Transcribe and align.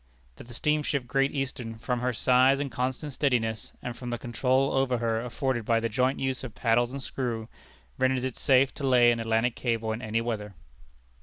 That 0.37 0.47
the 0.47 0.55
steamship 0.55 1.05
Great 1.05 1.31
Eastern, 1.31 1.77
from 1.77 1.99
her 1.99 2.11
size 2.11 2.59
and 2.59 2.71
constant 2.71 3.13
steadiness, 3.13 3.71
and 3.83 3.95
from 3.95 4.09
the 4.09 4.17
control 4.17 4.71
over 4.71 4.97
her 4.97 5.21
afforded 5.21 5.63
by 5.63 5.79
the 5.79 5.89
joint 5.89 6.17
use 6.19 6.43
of 6.43 6.55
paddles 6.55 6.91
and 6.91 7.03
screw, 7.03 7.47
renders 7.99 8.23
it 8.23 8.35
safe 8.35 8.73
to 8.73 8.83
lay 8.87 9.11
an 9.11 9.19
Atlantic 9.19 9.55
Cable 9.55 9.91
in 9.91 10.01
any 10.01 10.19
weather. 10.19 10.55